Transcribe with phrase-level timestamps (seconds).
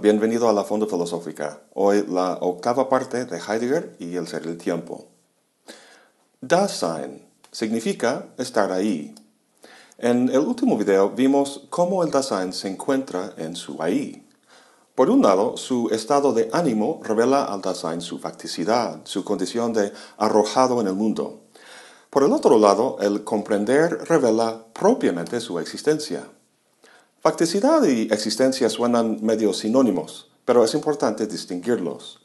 [0.00, 1.60] bienvenido a la Fonda Filosófica.
[1.74, 5.06] Hoy la octava parte de Heidegger y el ser del tiempo.
[6.40, 9.14] Dasein significa estar ahí.
[9.98, 14.24] En el último video vimos cómo el Dasein se encuentra en su ahí.
[14.94, 19.92] Por un lado, su estado de ánimo revela al Dasein su facticidad, su condición de
[20.16, 21.40] arrojado en el mundo.
[22.10, 26.24] Por el otro lado, el comprender revela propiamente su existencia.
[27.20, 32.20] Facticidad y existencia suenan medio sinónimos, pero es importante distinguirlos.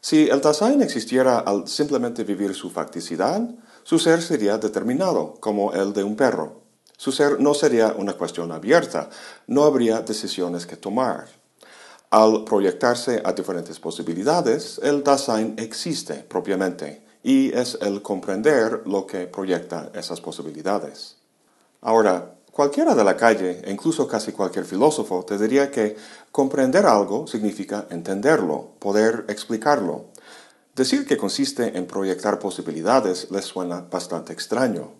[0.00, 3.40] Si el Dasein existiera al simplemente vivir su facticidad,
[3.84, 6.62] su ser sería determinado, como el de un perro.
[6.96, 9.10] Su ser no sería una cuestión abierta,
[9.46, 11.28] no habría decisiones que tomar.
[12.10, 19.26] Al proyectarse a diferentes posibilidades, el Dasein existe propiamente, y es el comprender lo que
[19.26, 21.16] proyecta esas posibilidades.
[21.80, 25.94] Ahora, Cualquiera de la calle, e incluso casi cualquier filósofo, te diría que
[26.32, 30.06] comprender algo significa entenderlo, poder explicarlo.
[30.74, 34.94] Decir que consiste en proyectar posibilidades les suena bastante extraño.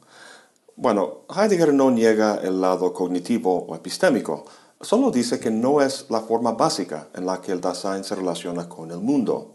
[0.76, 4.44] Bueno, Heidegger no niega el lado cognitivo o epistémico,
[4.82, 8.68] solo dice que no es la forma básica en la que el Dasein se relaciona
[8.68, 9.54] con el mundo.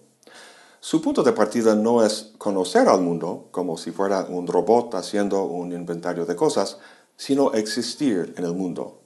[0.80, 5.44] Su punto de partida no es conocer al mundo, como si fuera un robot haciendo
[5.44, 6.80] un inventario de cosas,
[7.16, 9.02] sino existir en el mundo.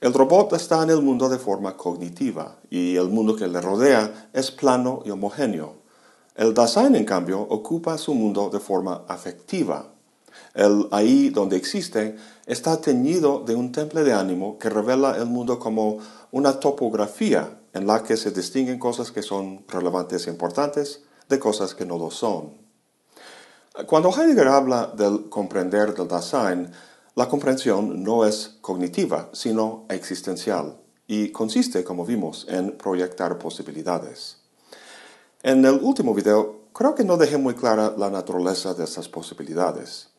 [0.00, 4.28] El robot está en el mundo de forma cognitiva y el mundo que le rodea
[4.32, 5.74] es plano y homogéneo.
[6.34, 9.86] El Dasein, en cambio, ocupa su mundo de forma afectiva.
[10.52, 15.58] El ahí donde existe está teñido de un temple de ánimo que revela el mundo
[15.58, 15.98] como
[16.30, 21.74] una topografía en la que se distinguen cosas que son relevantes e importantes de cosas
[21.74, 22.52] que no lo son.
[23.86, 26.70] Cuando Heidegger habla del comprender del Dasein,
[27.16, 30.76] la comprensión no es cognitiva, sino existencial,
[31.06, 34.36] y consiste, como vimos, en proyectar posibilidades.
[35.42, 40.10] En el último video, creo que no dejé muy clara la naturaleza de esas posibilidades.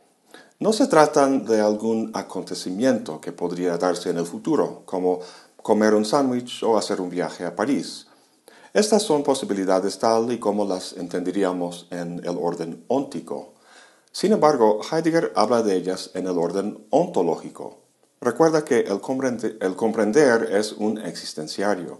[0.59, 5.19] No se tratan de algún acontecimiento que podría darse en el futuro, como
[5.61, 8.07] comer un sándwich o hacer un viaje a París.
[8.73, 13.53] Estas son posibilidades tal y como las entenderíamos en el orden óntico,
[14.17, 17.77] sin embargo, Heidegger habla de ellas en el orden ontológico.
[18.19, 21.99] Recuerda que el, comprender es un existenciario.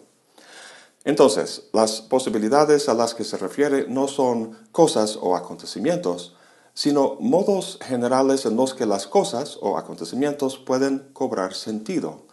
[1.04, 6.36] Entonces, las posibilidades a las que se refiere no son cosas o acontecimientos,
[6.74, 12.24] sino modos generales en los que las cosas o acontecimientos pueden cobrar sentido,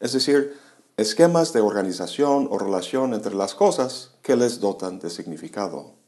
[0.00, 0.58] es decir,
[0.96, 6.02] esquemas de organización o relación entre las cosas que les dotan de significado.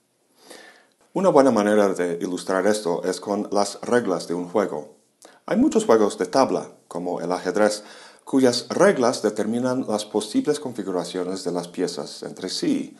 [1.16, 4.98] Una buena manera de ilustrar esto es con las reglas de un juego.
[5.46, 7.84] Hay muchos juegos de tabla, como el ajedrez,
[8.26, 12.98] cuyas reglas determinan las posibles configuraciones de las piezas entre sí.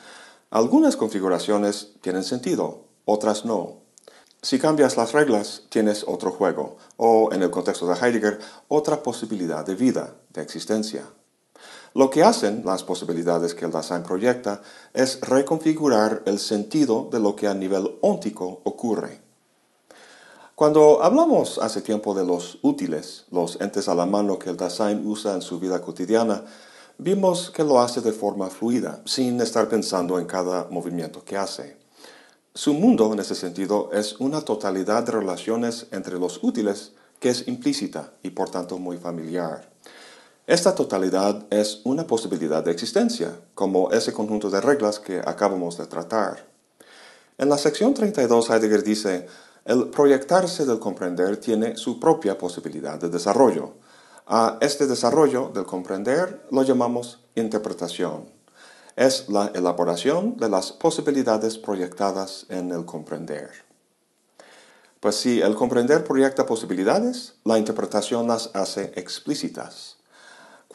[0.49, 3.83] Algunas configuraciones tienen sentido, otras no.
[4.41, 8.39] Si cambias las reglas, tienes otro juego, o en el contexto de Heidegger,
[8.69, 11.05] otra posibilidad de vida, de existencia.
[11.97, 14.61] Lo que hacen las posibilidades que el Dasein proyecta
[14.93, 19.23] es reconfigurar el sentido de lo que a nivel óntico ocurre.
[20.55, 25.07] Cuando hablamos hace tiempo de los útiles, los entes a la mano que el Dasein
[25.07, 26.45] usa en su vida cotidiana,
[26.99, 31.79] vimos que lo hace de forma fluida, sin estar pensando en cada movimiento que hace.
[32.55, 37.49] Su mundo, en ese sentido, es una totalidad de relaciones entre los útiles que es
[37.49, 39.76] implícita y por tanto muy familiar.
[40.47, 45.87] Esta totalidad es una posibilidad de existencia, como ese conjunto de reglas que acabamos de
[45.87, 46.47] tratar.
[47.37, 49.27] En la sección 32 Heidegger dice,
[49.65, 53.73] el proyectarse del comprender tiene su propia posibilidad de desarrollo.
[54.29, 58.31] A este desarrollo del comprender lo llamamos interpretación.
[58.95, 63.51] Es la elaboración de las posibilidades proyectadas en el comprender.
[65.01, 69.96] Pues si el comprender proyecta posibilidades, la interpretación las hace explícitas.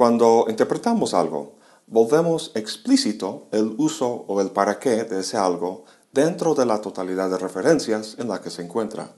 [0.01, 6.56] Cuando interpretamos algo, volvemos explícito el uso o el para qué de ese algo dentro
[6.56, 9.13] de la totalidad de referencias en la que se encuentra.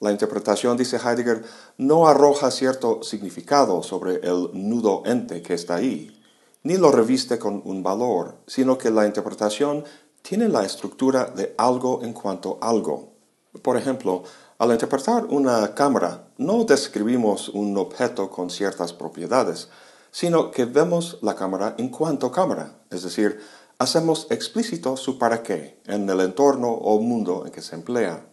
[0.00, 1.42] La interpretación, dice Heidegger,
[1.78, 6.20] no arroja cierto significado sobre el nudo ente que está ahí,
[6.62, 9.82] ni lo reviste con un valor, sino que la interpretación
[10.20, 13.14] tiene la estructura de algo en cuanto algo.
[13.62, 14.24] Por ejemplo,
[14.58, 19.70] al interpretar una cámara, no describimos un objeto con ciertas propiedades,
[20.12, 23.40] sino que vemos la cámara en cuanto cámara, es decir,
[23.78, 28.24] hacemos explícito su para qué en el entorno o mundo en que se emplea.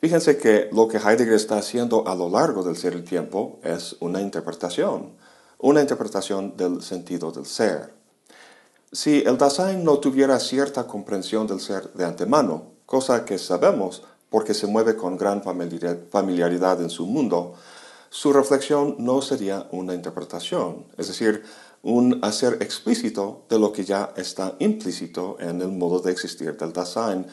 [0.00, 3.96] Fíjense que lo que Heidegger está haciendo a lo largo del ser y tiempo es
[4.00, 5.14] una interpretación,
[5.58, 7.94] una interpretación del sentido del ser.
[8.92, 14.54] Si el Dasein no tuviera cierta comprensión del ser de antemano, cosa que sabemos porque
[14.54, 17.54] se mueve con gran familiaridad en su mundo,
[18.10, 21.44] su reflexión no sería una interpretación, es decir,
[21.82, 26.72] un hacer explícito de lo que ya está implícito en el modo de existir del
[26.72, 27.26] Dasein,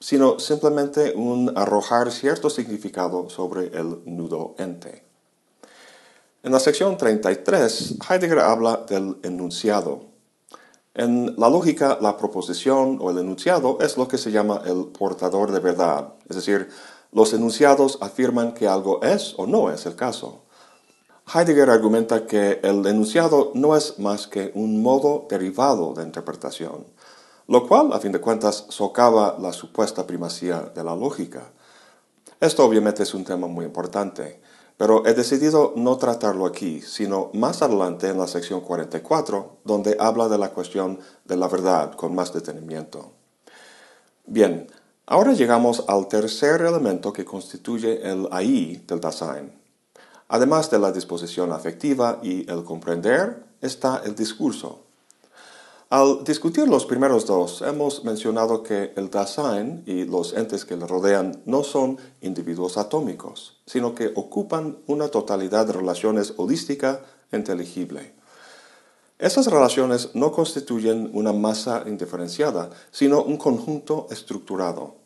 [0.00, 5.02] sino simplemente un arrojar cierto significado sobre el nudo ente.
[6.42, 10.04] En la sección 33, Heidegger habla del enunciado.
[10.94, 15.50] En la lógica, la proposición o el enunciado es lo que se llama el portador
[15.50, 16.68] de verdad, es decir,
[17.12, 20.42] los enunciados afirman que algo es o no es el caso.
[21.32, 26.86] Heidegger argumenta que el enunciado no es más que un modo derivado de interpretación,
[27.46, 31.50] lo cual, a fin de cuentas, socava la supuesta primacía de la lógica.
[32.40, 34.40] Esto obviamente es un tema muy importante,
[34.78, 40.28] pero he decidido no tratarlo aquí, sino más adelante en la sección 44, donde habla
[40.28, 43.12] de la cuestión de la verdad con más detenimiento.
[44.24, 44.68] Bien,
[45.08, 49.50] ahora llegamos al tercer elemento que constituye el ahí del Dasein.
[50.28, 54.84] Además de la disposición afectiva y el comprender, está el discurso.
[55.90, 60.86] Al discutir los primeros dos, hemos mencionado que el Dasein y los entes que le
[60.86, 67.00] rodean no son individuos atómicos, sino que ocupan una totalidad de relaciones holística
[67.32, 68.12] inteligible.
[69.18, 74.97] Esas relaciones no constituyen una masa indiferenciada, sino un conjunto estructurado.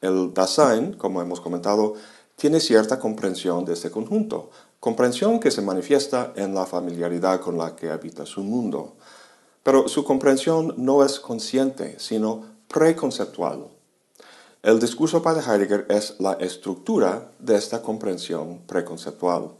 [0.00, 1.94] El Dasein, como hemos comentado,
[2.36, 7.74] tiene cierta comprensión de este conjunto, comprensión que se manifiesta en la familiaridad con la
[7.74, 8.94] que habita su mundo.
[9.64, 13.66] Pero su comprensión no es consciente, sino preconceptual.
[14.62, 19.50] El discurso para Heidegger es la estructura de esta comprensión preconceptual.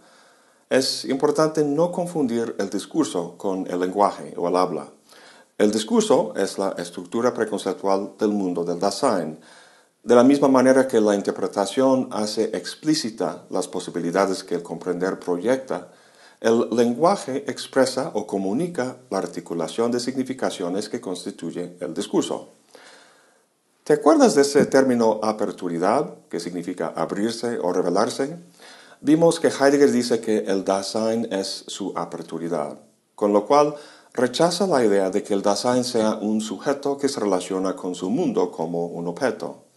[0.70, 4.88] Es importante no confundir el discurso con el lenguaje o el habla.
[5.56, 9.38] El discurso es la estructura preconceptual del mundo del Dasein,
[10.03, 15.89] de la misma manera que la interpretación hace explícita las posibilidades que el comprender proyecta,
[16.41, 22.50] el lenguaje expresa o comunica la articulación de significaciones que constituye el discurso.
[23.83, 28.37] ¿Te acuerdas de ese término aperturidad, que significa abrirse o revelarse?
[29.01, 32.79] Vimos que Heidegger dice que el Dasein es su aperturidad,
[33.15, 33.75] con lo cual
[34.12, 38.11] rechaza la idea de que el Dasein sea un sujeto que se relaciona con su
[38.11, 39.68] mundo como un objeto.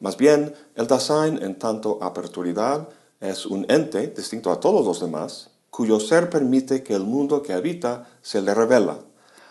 [0.00, 2.88] Más bien, el Dasein en tanto aperturidad
[3.20, 7.52] es un ente distinto a todos los demás, cuyo ser permite que el mundo que
[7.52, 8.98] habita se le revela,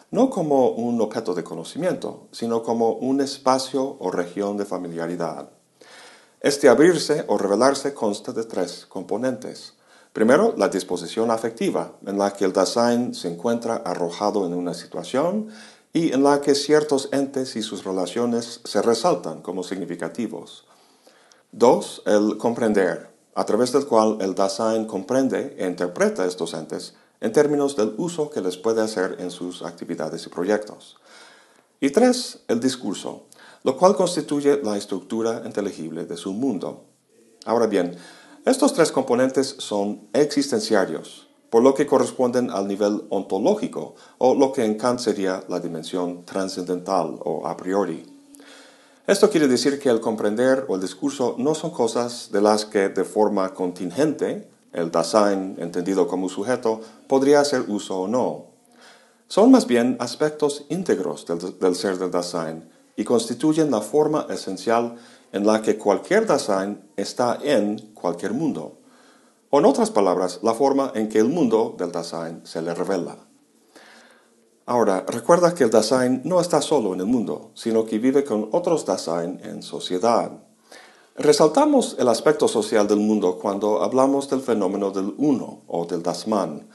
[0.10, 5.50] no como un objeto de conocimiento, sino como un espacio o región de familiaridad.
[6.40, 9.74] Este abrirse o revelarse consta de tres componentes.
[10.14, 15.50] Primero, la disposición afectiva, en la que el Dasein se encuentra arrojado en una situación
[15.98, 20.66] y en la que ciertos entes y sus relaciones se resaltan como significativos.
[21.52, 27.32] Dos, el comprender, a través del cual el Dasein comprende e interpreta estos entes en
[27.32, 30.98] términos del uso que les puede hacer en sus actividades y proyectos.
[31.80, 33.24] Y tres, el discurso,
[33.64, 36.84] lo cual constituye la estructura inteligible de su mundo.
[37.44, 37.98] Ahora bien,
[38.46, 44.66] estos tres componentes son existenciarios, por lo que corresponden al nivel ontológico, o lo que
[44.66, 48.06] en Kant sería la dimensión trascendental o a priori.
[49.06, 52.90] Esto quiere decir que el comprender o el discurso no son cosas de las que
[52.90, 58.48] de forma contingente, el Dasein, entendido como sujeto, podría hacer uso o no.
[59.30, 64.96] Son más bien aspectos íntegros del, del ser del Dasein y constituyen la forma esencial
[65.32, 68.77] en la que cualquier Dasein está en cualquier mundo
[69.58, 73.18] o en otras palabras, la forma en que el mundo del Dasein se le revela.
[74.68, 78.50] Ahora, recuerda que el Dasein no está solo en el mundo, sino que vive con
[78.52, 80.32] otros Dasein en sociedad.
[81.16, 86.70] Resaltamos el aspecto social del mundo cuando hablamos del fenómeno del uno o del Dasman.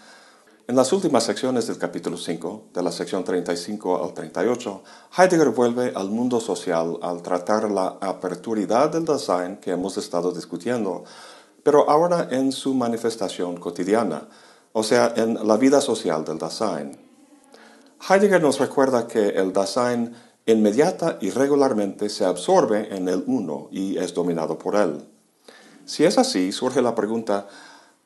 [0.67, 4.83] En las últimas secciones del capítulo 5, de la sección 35 al 38,
[5.19, 11.05] Heidegger vuelve al mundo social al tratar la aperturidad del Dasein que hemos estado discutiendo,
[11.63, 14.29] pero ahora en su manifestación cotidiana,
[14.73, 16.99] o sea, en la vida social del Dasein.
[18.09, 20.13] Heidegger nos recuerda que el Dasein
[20.47, 25.09] inmediata y regularmente se absorbe en el uno y es dominado por él.
[25.85, 27.47] Si es así, surge la pregunta,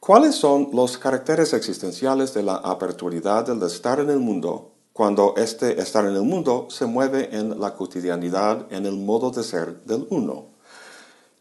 [0.01, 5.81] ¿cuáles son los caracteres existenciales de la aperturidad del estar en el mundo cuando este
[5.81, 10.07] estar en el mundo se mueve en la cotidianidad en el modo de ser del
[10.11, 10.56] uno?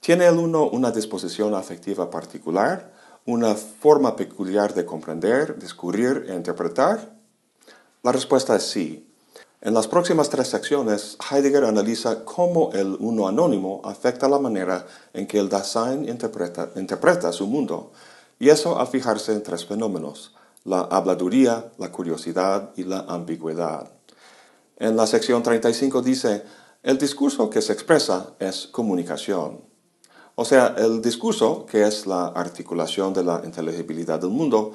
[0.05, 2.93] ¿Tiene el uno una disposición afectiva particular,
[3.25, 7.17] una forma peculiar de comprender, discurrir e interpretar?
[8.03, 9.11] La respuesta es sí.
[9.61, 15.25] En las próximas tres secciones, Heidegger analiza cómo el uno anónimo afecta la manera en
[15.25, 17.91] que el Dasein interpreta, interpreta su mundo,
[18.37, 20.35] y eso al fijarse en tres fenómenos,
[20.65, 23.89] la habladuría, la curiosidad y la ambigüedad.
[24.77, 26.43] En la sección 35 dice,
[26.83, 29.64] el discurso que se expresa es comunicación.
[30.35, 34.73] O sea, el discurso, que es la articulación de la inteligibilidad del mundo,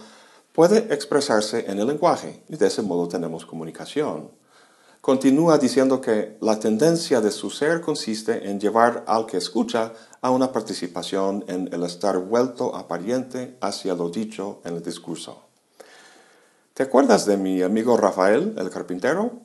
[0.52, 4.30] puede expresarse en el lenguaje y de ese modo tenemos comunicación.
[5.02, 10.30] Continúa diciendo que la tendencia de su ser consiste en llevar al que escucha a
[10.30, 15.42] una participación en el estar vuelto aparente hacia lo dicho en el discurso.
[16.74, 19.40] ¿Te acuerdas de mi amigo Rafael, el carpintero?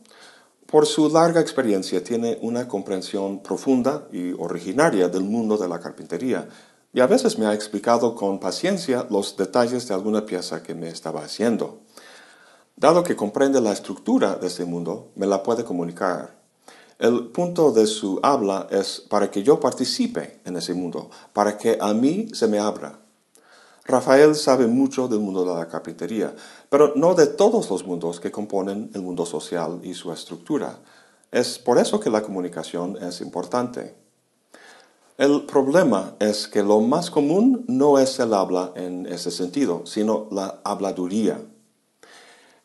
[0.66, 6.48] Por su larga experiencia tiene una comprensión profunda y originaria del mundo de la carpintería
[6.92, 10.88] y a veces me ha explicado con paciencia los detalles de alguna pieza que me
[10.88, 11.82] estaba haciendo.
[12.78, 16.36] Dado que comprende la estructura de este mundo, me la puede comunicar.
[16.98, 21.78] El punto de su habla es para que yo participe en ese mundo, para que
[21.80, 23.05] a mí se me abra.
[23.86, 26.34] Rafael sabe mucho del mundo de la carpintería,
[26.70, 30.80] pero no de todos los mundos que componen el mundo social y su estructura.
[31.32, 33.94] Es por eso que la comunicación es importante.
[35.18, 40.28] El problema es que lo más común no es el habla en ese sentido, sino
[40.32, 41.40] la habladuría.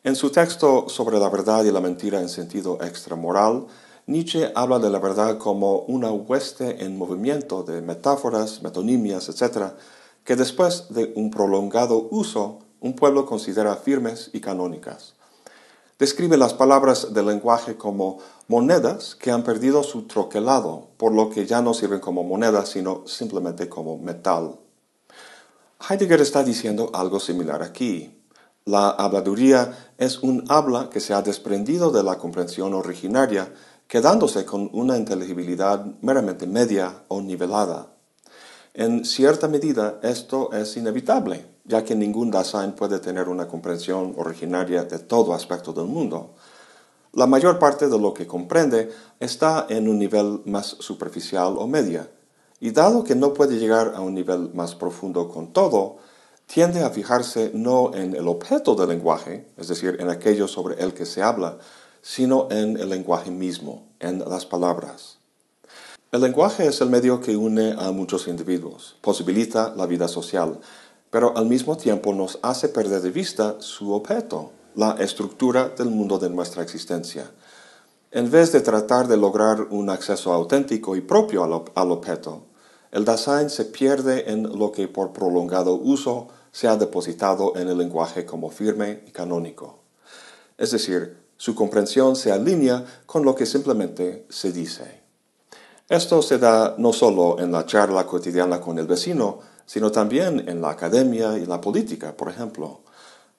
[0.03, 3.67] En su texto sobre la verdad y la mentira en sentido extramoral,
[4.07, 9.73] Nietzsche habla de la verdad como una hueste en movimiento de metáforas, metonimias, etc.,
[10.23, 15.13] que después de un prolongado uso un pueblo considera firmes y canónicas.
[15.99, 21.45] Describe las palabras del lenguaje como monedas que han perdido su troquelado, por lo que
[21.45, 24.55] ya no sirven como monedas, sino simplemente como metal.
[25.87, 28.19] Heidegger está diciendo algo similar aquí.
[28.65, 33.53] La habladuría es un habla que se ha desprendido de la comprensión originaria,
[33.87, 37.91] quedándose con una inteligibilidad meramente media o nivelada.
[38.73, 44.85] En cierta medida esto es inevitable, ya que ningún Dasein puede tener una comprensión originaria
[44.85, 46.35] de todo aspecto del mundo.
[47.11, 52.09] La mayor parte de lo que comprende está en un nivel más superficial o media,
[52.61, 55.97] y dado que no puede llegar a un nivel más profundo con todo,
[56.45, 60.93] tiende a fijarse no en el objeto del lenguaje, es decir, en aquello sobre el
[60.93, 61.57] que se habla,
[62.01, 65.20] sino en el lenguaje mismo, en las palabras.
[66.11, 70.59] El lenguaje es el medio que une a muchos individuos, posibilita la vida social,
[71.09, 76.19] pero al mismo tiempo nos hace perder de vista su objeto, la estructura del mundo
[76.19, 77.31] de nuestra existencia.
[78.11, 82.43] En vez de tratar de lograr un acceso auténtico y propio al, objeto,
[82.91, 87.77] el Dasein se pierde en lo que por prolongado uso se ha depositado en el
[87.77, 89.79] lenguaje como firme y canónico.
[90.57, 95.00] Es decir, su comprensión se alinea con lo que simplemente se dice.
[95.91, 100.61] Esto se da no solo en la charla cotidiana con el vecino, sino también en
[100.61, 102.79] la academia y la política, por ejemplo.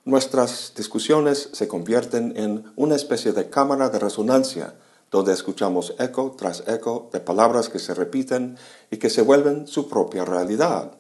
[0.04, 4.74] Nuestras discusiones se convierten en una especie de cámara de resonancia,
[5.10, 8.58] donde escuchamos eco tras eco de palabras que se repiten
[8.90, 10.92] y que se vuelven su propia realidad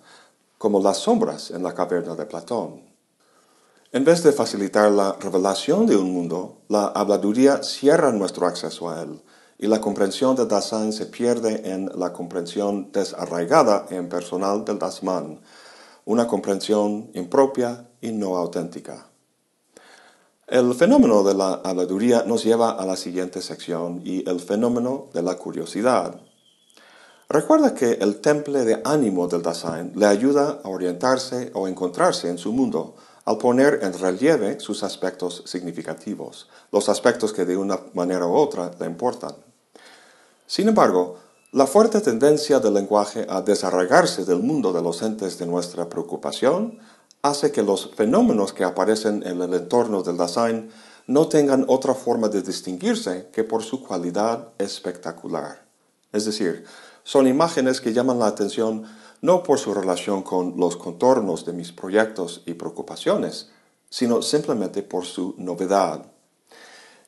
[0.56, 2.80] como las sombras en la caverna de Platón.
[3.92, 9.02] En vez de facilitar la revelación de un mundo, la habladuría cierra nuestro acceso a
[9.02, 9.20] él,
[9.62, 15.40] y la comprensión de Dasein se pierde en la comprensión desarraigada e impersonal del Dasman,
[16.04, 19.06] una comprensión impropia y no auténtica.
[20.48, 25.22] El fenómeno de la habladuría nos lleva a la siguiente sección y el fenómeno de
[25.22, 26.20] la curiosidad.
[27.28, 32.38] Recuerda que el temple de ánimo del Dasein le ayuda a orientarse o encontrarse en
[32.38, 38.26] su mundo al poner en relieve sus aspectos significativos, los aspectos que de una manera
[38.26, 39.51] u otra le importan.
[40.52, 41.16] Sin embargo,
[41.52, 46.78] la fuerte tendencia del lenguaje a desarraigarse del mundo de los entes de nuestra preocupación
[47.22, 50.70] hace que los fenómenos que aparecen en el entorno del Dasein
[51.06, 55.64] no tengan otra forma de distinguirse que por su cualidad espectacular.
[56.12, 56.66] Es decir,
[57.02, 58.84] son imágenes que llaman la atención
[59.22, 63.48] no por su relación con los contornos de mis proyectos y preocupaciones,
[63.88, 66.11] sino simplemente por su novedad.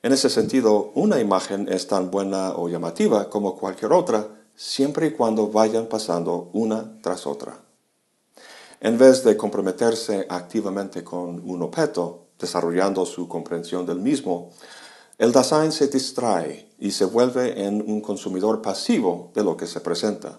[0.04, 5.10] En ese sentido, una imagen es tan buena o llamativa como cualquier otra, siempre y
[5.12, 7.58] cuando vayan pasando una tras otra.
[8.82, 14.50] En vez de comprometerse activamente con un objeto, desarrollando su comprensión del mismo,
[15.16, 19.80] el Dasein se distrae y se vuelve en un consumidor pasivo de lo que se
[19.80, 20.38] presenta.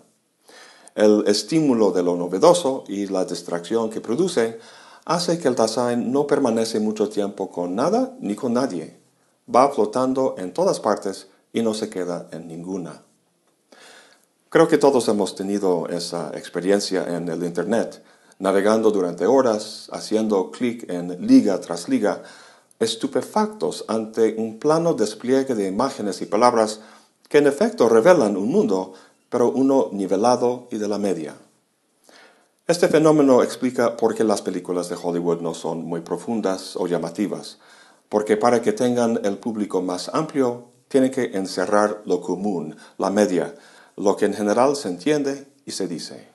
[0.93, 4.60] El estímulo de lo novedoso y la distracción que produce
[5.05, 9.05] hace que el Dasein no permanece mucho tiempo con nada ni con nadie.
[9.54, 13.04] Va flotando en todas partes y no se queda en ninguna.
[14.50, 18.04] Creo que todos hemos tenido esa experiencia en el Internet,
[18.40, 22.24] navegando durante horas, haciendo clic en liga tras liga,
[22.80, 26.82] estupefactos ante un plano despliegue de imágenes y palabras
[27.30, 28.94] que en efecto revelan un mundo,
[29.30, 31.36] pero uno nivelado y de la media.
[32.68, 37.60] Este fenómeno explica por qué las películas de Hollywood no son muy profundas o llamativas,
[38.10, 43.56] porque para que tengan el público más amplio, tienen que encerrar lo común, la media,
[43.98, 46.28] lo que en general se entiende y se dice.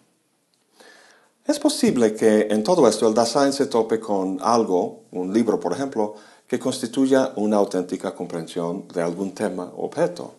[1.46, 5.72] Es posible que en todo esto el Dasein se tope con algo, un libro por
[5.72, 6.14] ejemplo,
[6.46, 10.34] que constituya una auténtica comprensión de algún tema o objeto.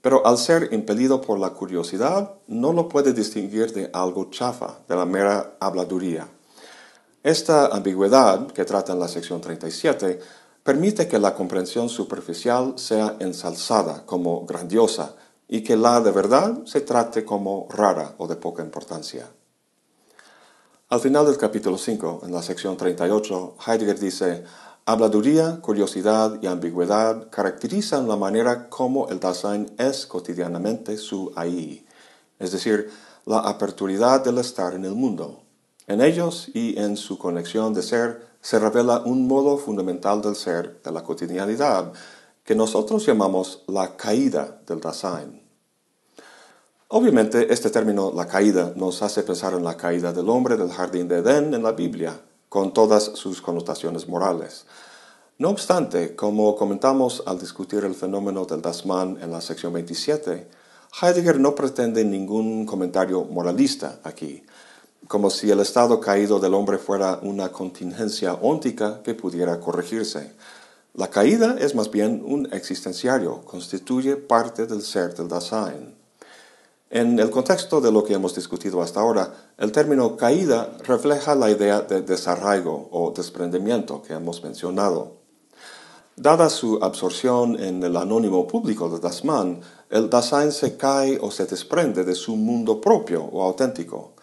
[0.00, 4.94] Pero al ser impelido por la curiosidad, no lo puede distinguir de algo chafa, de
[4.94, 6.28] la mera habladuría.
[7.26, 10.20] Esta ambigüedad, que trata en la sección 37,
[10.62, 15.16] permite que la comprensión superficial sea ensalzada como grandiosa
[15.48, 19.28] y que la de verdad se trate como rara o de poca importancia.
[20.88, 24.44] Al final del capítulo 5, en la sección 38, Heidegger dice,
[24.84, 31.84] Habladuría, curiosidad y ambigüedad caracterizan la manera como el Dasein es cotidianamente su ahí,
[32.38, 32.88] es decir,
[33.24, 35.42] la aperturidad del estar en el mundo.
[35.86, 40.80] En ellos y en su conexión de ser se revela un modo fundamental del ser
[40.82, 41.92] de la cotidianidad,
[42.44, 45.42] que nosotros llamamos la caída del Dasein.
[46.88, 51.08] Obviamente, este término, la caída, nos hace pensar en la caída del hombre del jardín
[51.08, 54.66] de Edén en la Biblia, con todas sus connotaciones morales.
[55.38, 60.48] No obstante, como comentamos al discutir el fenómeno del Dasman en la sección 27,
[61.02, 64.44] Heidegger no pretende ningún comentario moralista aquí,
[65.08, 70.32] como si el estado caído del hombre fuera una contingencia óntica que pudiera corregirse.
[70.94, 75.94] La caída es más bien un existenciario, constituye parte del ser del Dasein.
[76.88, 81.50] En el contexto de lo que hemos discutido hasta ahora, el término caída refleja la
[81.50, 85.16] idea de desarraigo o desprendimiento que hemos mencionado.
[86.16, 91.44] Dada su absorción en el anónimo público de Dasman, el Dasein se cae o se
[91.44, 94.14] desprende de su mundo propio o auténtico.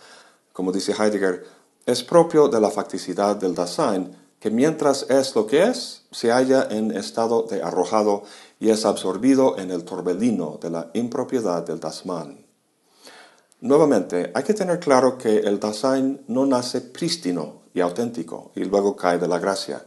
[0.54, 1.46] Como dice Heidegger,
[1.86, 6.68] es propio de la facticidad del Dasein que mientras es lo que es, se halla
[6.70, 8.24] en estado de arrojado
[8.60, 12.46] y es absorbido en el torbellino de la impropiedad del Dasman.
[13.62, 18.98] Nuevamente, hay que tener claro que el Dasein no nace prístino y auténtico y luego
[18.98, 19.86] cae de la gracia.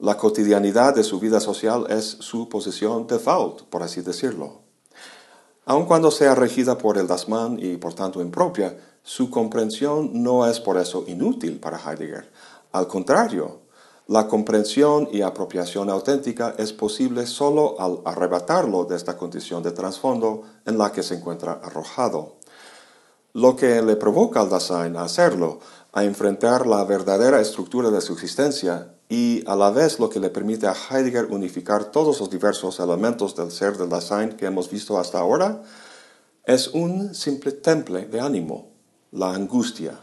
[0.00, 4.62] La cotidianidad de su vida social es su posición default, por así decirlo.
[5.64, 10.58] Aun cuando sea regida por el Dasman y por tanto impropia, su comprensión no es
[10.58, 12.28] por eso inútil para Heidegger.
[12.72, 13.60] Al contrario,
[14.08, 20.42] la comprensión y apropiación auténtica es posible solo al arrebatarlo de esta condición de trasfondo
[20.64, 22.34] en la que se encuentra arrojado
[23.36, 25.60] lo que le provoca al Dasein a hacerlo,
[25.92, 30.30] a enfrentar la verdadera estructura de su existencia y a la vez lo que le
[30.30, 34.98] permite a Heidegger unificar todos los diversos elementos del ser del Dasein que hemos visto
[34.98, 35.62] hasta ahora,
[36.46, 38.70] es un simple temple de ánimo,
[39.16, 39.98] la angustia.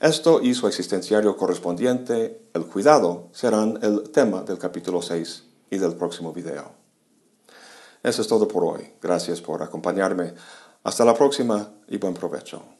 [0.00, 5.94] Esto y su existenciario correspondiente, el cuidado, serán el tema del capítulo 6 y del
[5.94, 6.72] próximo video.
[8.02, 8.92] Eso es todo por hoy.
[9.00, 10.34] Gracias por acompañarme.
[10.82, 12.77] Hasta la próxima y buen provecho.